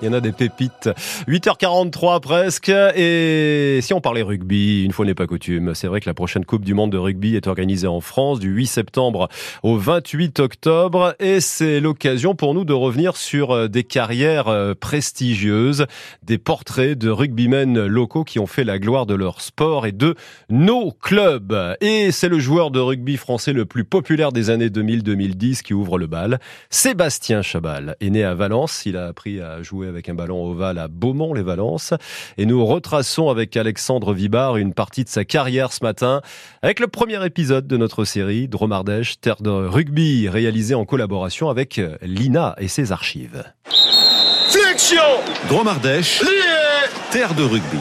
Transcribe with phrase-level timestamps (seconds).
[0.00, 0.88] Il y en a des pépites.
[1.26, 2.68] 8h43 presque.
[2.68, 6.44] Et si on parlait rugby, une fois n'est pas coutume, c'est vrai que la prochaine
[6.44, 9.28] Coupe du Monde de rugby est organisée en France du 8 septembre
[9.64, 11.16] au 28 octobre.
[11.18, 15.86] Et c'est l'occasion pour nous de revenir sur euh, des carrières euh, prestigieuses,
[16.22, 20.14] des portraits de rugbymen locaux qui ont fait la gloire de leur sport et de
[20.48, 21.76] nos clubs.
[21.80, 25.98] Et c'est le joueur de rugby français le plus populaire des années 2000-2010 qui ouvre
[25.98, 26.38] le bal.
[26.70, 28.86] Sébastien Chabal est né à Valence.
[28.86, 31.94] Il a appris à jouer avec un ballon ovale à Beaumont-les-Valences.
[32.36, 36.20] Et nous retraçons avec Alexandre Vibard une partie de sa carrière ce matin
[36.62, 41.80] avec le premier épisode de notre série Dromardèche, terre de rugby, réalisé en collaboration avec
[42.02, 43.44] l'INA et ses archives.
[44.50, 45.02] Flexion
[45.48, 46.22] Dromardèche,
[47.10, 47.78] terre de rugby.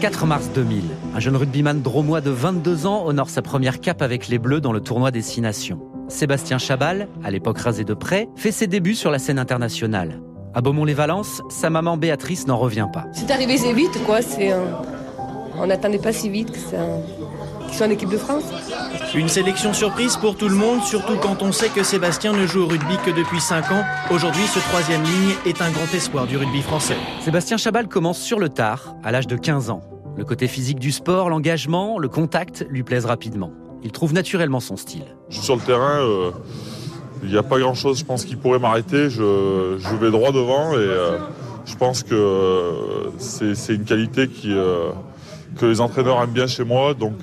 [0.00, 0.84] 4 mars 2000,
[1.14, 4.72] un jeune rugbyman dromois de 22 ans honore sa première cape avec les Bleus dans
[4.72, 5.89] le tournoi Destination.
[6.10, 10.20] Sébastien Chabal, à l'époque rasé de près, fait ses débuts sur la scène internationale.
[10.54, 13.06] À Beaumont-les-Valences, sa maman Béatrice n'en revient pas.
[13.12, 14.20] C'est arrivé assez vite, quoi.
[14.20, 14.64] C'est, euh,
[15.56, 16.78] on n'attendait pas si vite que ça,
[17.66, 18.44] qu'ils soient en équipe de France.
[19.14, 22.62] Une sélection surprise pour tout le monde, surtout quand on sait que Sébastien ne joue
[22.62, 23.84] au rugby que depuis 5 ans.
[24.10, 26.96] Aujourd'hui, ce troisième ligne est un grand espoir du rugby français.
[27.20, 29.82] Sébastien Chabal commence sur le tard, à l'âge de 15 ans.
[30.16, 33.52] Le côté physique du sport, l'engagement, le contact lui plaisent rapidement.
[33.82, 35.04] Il trouve naturellement son style.
[35.28, 36.30] Je suis sur le terrain, euh,
[37.22, 39.10] il n'y a pas grand chose, je pense, qui pourrait m'arrêter.
[39.10, 41.18] Je, je vais droit devant et euh,
[41.66, 44.90] je pense que euh, c'est une qualité qui, euh,
[45.58, 46.94] que les entraîneurs aiment bien chez moi.
[46.94, 47.14] Donc,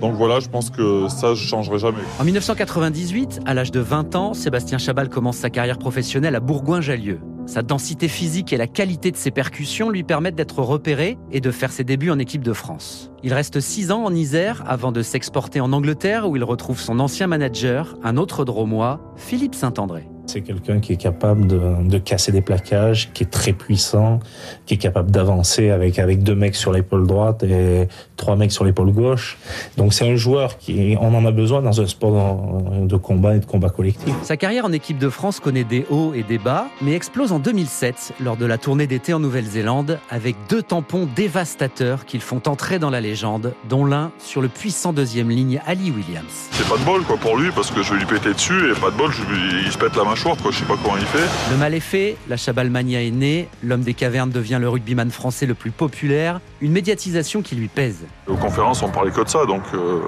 [0.00, 1.98] donc voilà, je pense que ça, je ne changerai jamais.
[2.20, 7.18] En 1998, à l'âge de 20 ans, Sébastien Chabal commence sa carrière professionnelle à Bourgoin-Jallieu.
[7.48, 11.50] Sa densité physique et la qualité de ses percussions lui permettent d'être repéré et de
[11.50, 13.10] faire ses débuts en équipe de France.
[13.22, 17.00] Il reste 6 ans en Isère avant de s'exporter en Angleterre où il retrouve son
[17.00, 20.10] ancien manager, un autre dromois, Philippe Saint-André.
[20.28, 24.20] C'est quelqu'un qui est capable de, de, casser des plaquages, qui est très puissant,
[24.66, 28.66] qui est capable d'avancer avec, avec deux mecs sur l'épaule droite et trois mecs sur
[28.66, 29.38] l'épaule gauche.
[29.78, 33.38] Donc c'est un joueur qui, on en a besoin dans un sport de combat et
[33.38, 34.14] de combat collectif.
[34.22, 37.38] Sa carrière en équipe de France connaît des hauts et des bas, mais explose en
[37.38, 42.78] 2007 lors de la tournée d'été en Nouvelle-Zélande avec deux tampons dévastateurs qu'ils font entrer
[42.78, 46.48] dans la légende, dont l'un sur le puissant deuxième ligne Ali Williams.
[46.50, 48.78] C'est pas de bol quoi pour lui parce que je vais lui péter dessus et
[48.78, 49.22] pas de bol, je,
[49.64, 51.52] il se pète la mâchoire quoi, je sais pas comment il fait.
[51.52, 55.46] Le mal est fait, la Chabalmania est née, l'homme des cavernes devient le rugbyman français
[55.46, 58.04] le plus populaire, une médiatisation qui lui pèse.
[58.26, 60.00] Aux conférences, on parlait que de ça, donc, euh,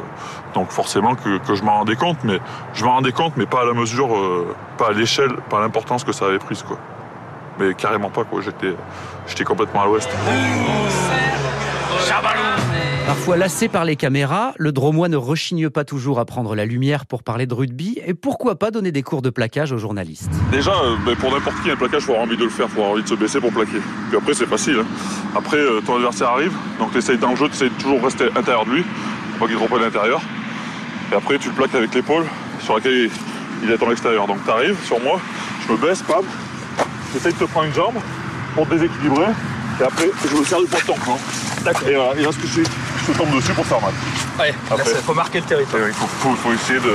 [0.54, 2.40] donc forcément que, que je m'en rendais compte, mais
[2.74, 5.60] je m'en rendais compte, mais pas à la mesure, euh, pas à l'échelle, pas à
[5.60, 6.78] l'importance que ça avait prise, quoi.
[7.60, 8.40] Mais carrément pas, quoi.
[8.40, 8.74] J'étais,
[9.28, 10.08] j'étais complètement à l'ouest.
[13.06, 17.06] Parfois lassé par les caméras, le dromois ne rechigne pas toujours à prendre la lumière
[17.06, 20.30] pour parler de rugby et pourquoi pas donner des cours de plaquage aux journalistes.
[20.52, 22.66] Déjà, euh, ben, pour n'importe qui, un plaquage, il faut avoir envie de le faire,
[22.68, 23.80] il faut avoir envie de se baisser pour plaquer.
[24.08, 24.78] Puis après, c'est facile.
[24.80, 24.86] hein.
[25.36, 28.02] Après, euh, ton adversaire arrive, donc tu essayes dans le jeu, tu essayes de toujours
[28.02, 28.84] rester à l'intérieur de lui,
[29.38, 30.20] pour pas qu'il te à l'intérieur.
[31.10, 32.24] Et après, tu le plaques avec l'épaule
[32.60, 33.10] sur laquelle il,
[33.64, 34.26] il est à l'extérieur.
[34.28, 35.20] Donc tu arrives sur moi,
[35.66, 36.24] je me baisse, pam,
[37.12, 37.94] j'essaye de te prendre une jambe
[38.54, 39.32] pour te déséquilibrer,
[39.80, 41.86] et après, je me sers du poids de camp.
[41.86, 43.92] Et voilà, et là, ce que je je te tombe dessus pour faire mal.
[44.38, 44.92] Ouais, Après.
[44.92, 45.82] là, faut marquer le territoire.
[45.88, 46.94] Il faut, faut- faut essayer de,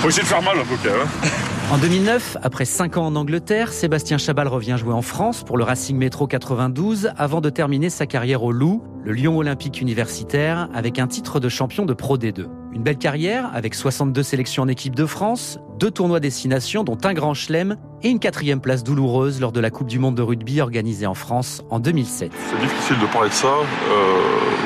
[0.00, 1.06] faut essayer de faire mal un peu quand même.
[1.24, 1.28] hein.
[1.72, 5.64] En 2009, après 5 ans en Angleterre, Sébastien Chabal revient jouer en France pour le
[5.64, 11.00] Racing Métro 92 avant de terminer sa carrière au Loup, le Lyon olympique universitaire, avec
[11.00, 12.46] un titre de champion de Pro D2.
[12.76, 17.14] Une belle carrière avec 62 sélections en équipe de France, deux tournois destination dont un
[17.14, 20.60] grand chelem et une quatrième place douloureuse lors de la Coupe du Monde de rugby
[20.60, 22.32] organisée en France en 2007.
[22.50, 23.46] C'est difficile de parler de ça.
[23.46, 24.18] Euh,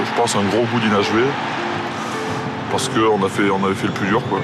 [0.04, 1.22] je pense un gros bout d'inachevé.
[2.72, 4.40] Parce qu'on avait fait le plus dur, quoi.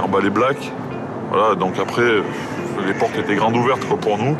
[0.00, 0.70] En bas les blacks.
[1.32, 2.22] Voilà, donc après,
[2.86, 4.36] les portes étaient grandes ouvertes pour nous.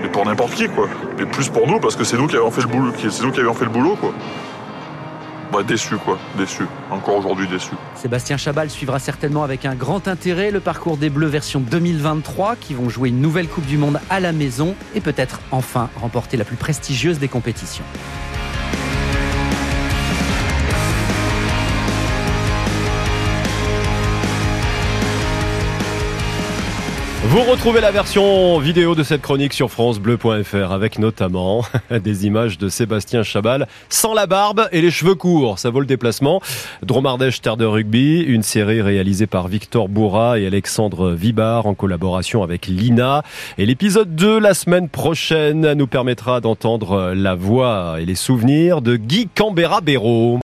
[0.00, 0.86] Mais pour n'importe qui, quoi.
[1.18, 3.32] Mais plus pour nous, parce que c'est nous qui avions fait le boulot, c'est nous
[3.32, 4.12] qui avions fait le boulot, quoi.
[5.52, 6.18] Bah, déçu, quoi.
[6.38, 6.62] Déçu.
[6.90, 7.72] Encore aujourd'hui, déçu.
[7.94, 12.72] Sébastien Chabal suivra certainement avec un grand intérêt le parcours des Bleus version 2023 qui
[12.72, 16.44] vont jouer une nouvelle Coupe du Monde à la maison et peut-être enfin remporter la
[16.44, 17.84] plus prestigieuse des compétitions.
[27.32, 32.68] Vous retrouvez la version vidéo de cette chronique sur francebleu.fr avec notamment des images de
[32.68, 35.58] Sébastien Chabal sans la barbe et les cheveux courts.
[35.58, 36.42] Ça vaut le déplacement.
[36.82, 42.42] Dromardèche Terre de Rugby, une série réalisée par Victor Bourra et Alexandre Vibar en collaboration
[42.42, 43.22] avec Lina.
[43.56, 48.96] Et l'épisode 2 la semaine prochaine nous permettra d'entendre la voix et les souvenirs de
[48.96, 50.38] Guy Cambera-Béraud.